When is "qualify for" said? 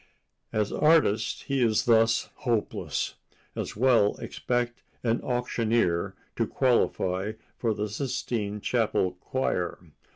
6.47-7.75